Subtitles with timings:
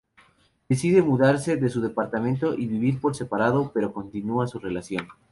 [0.67, 5.07] Deciden mudarse de su apartamento y vivir por separado, pero continúan su relación.